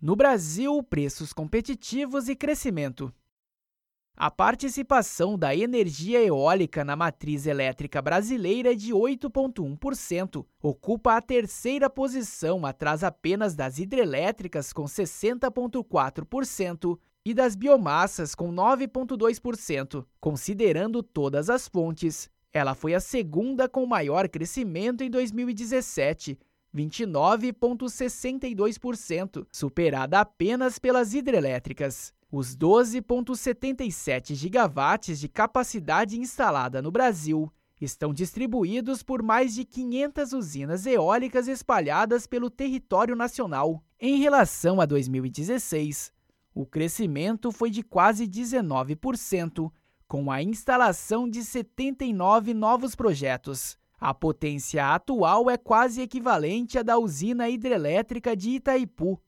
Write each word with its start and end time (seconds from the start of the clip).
No 0.00 0.16
Brasil, 0.16 0.82
preços 0.82 1.30
competitivos 1.30 2.30
e 2.30 2.34
crescimento. 2.34 3.12
A 4.16 4.30
participação 4.30 5.38
da 5.38 5.54
energia 5.54 6.24
eólica 6.24 6.82
na 6.82 6.96
matriz 6.96 7.46
elétrica 7.46 8.00
brasileira 8.00 8.72
é 8.72 8.74
de 8.74 8.94
8,1%, 8.94 10.46
ocupa 10.62 11.16
a 11.16 11.20
terceira 11.20 11.90
posição, 11.90 12.64
atrás 12.64 13.04
apenas 13.04 13.54
das 13.54 13.78
hidrelétricas, 13.78 14.72
com 14.72 14.84
60,4%, 14.84 16.98
e 17.22 17.34
das 17.34 17.54
biomassas, 17.54 18.34
com 18.34 18.50
9,2%. 18.50 20.06
Considerando 20.18 21.02
todas 21.02 21.50
as 21.50 21.68
fontes, 21.68 22.30
ela 22.54 22.74
foi 22.74 22.94
a 22.94 23.00
segunda 23.00 23.68
com 23.68 23.84
maior 23.84 24.30
crescimento 24.30 25.04
em 25.04 25.10
2017. 25.10 26.38
29,62%, 26.74 29.46
superada 29.50 30.20
apenas 30.20 30.78
pelas 30.78 31.14
hidrelétricas. 31.14 32.12
Os 32.30 32.56
12,77 32.56 34.34
gigawatts 34.34 35.18
de 35.18 35.28
capacidade 35.28 36.18
instalada 36.18 36.80
no 36.80 36.90
Brasil 36.90 37.52
estão 37.80 38.12
distribuídos 38.12 39.02
por 39.02 39.22
mais 39.22 39.54
de 39.54 39.64
500 39.64 40.32
usinas 40.32 40.86
eólicas 40.86 41.48
espalhadas 41.48 42.26
pelo 42.26 42.50
território 42.50 43.16
nacional. 43.16 43.82
Em 43.98 44.18
relação 44.18 44.80
a 44.80 44.86
2016, 44.86 46.12
o 46.54 46.66
crescimento 46.66 47.50
foi 47.50 47.70
de 47.70 47.82
quase 47.82 48.26
19%, 48.26 49.72
com 50.06 50.30
a 50.30 50.42
instalação 50.42 51.28
de 51.28 51.42
79 51.42 52.52
novos 52.52 52.94
projetos. 52.94 53.78
A 54.00 54.14
potência 54.14 54.94
atual 54.94 55.50
é 55.50 55.58
quase 55.58 56.00
equivalente 56.00 56.78
à 56.78 56.82
da 56.82 56.98
usina 56.98 57.50
hidrelétrica 57.50 58.34
de 58.34 58.52
Itaipu, 58.52 59.20